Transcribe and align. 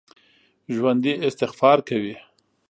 ژوندي 0.75 1.13
استغفار 1.27 1.77
کوي 1.87 2.15